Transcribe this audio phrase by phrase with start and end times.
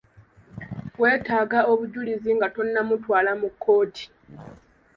[1.01, 4.05] Wetaaga obujulizi nga tonnamutwala mu kkooti.